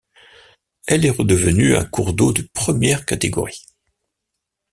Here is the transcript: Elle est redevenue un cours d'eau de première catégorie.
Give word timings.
Elle 0.87 1.05
est 1.05 1.11
redevenue 1.11 1.75
un 1.75 1.85
cours 1.85 2.13
d'eau 2.13 2.33
de 2.33 2.41
première 2.55 3.05
catégorie. 3.05 3.63